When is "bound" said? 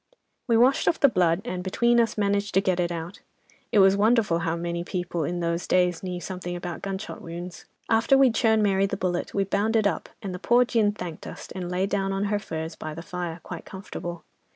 9.43-9.75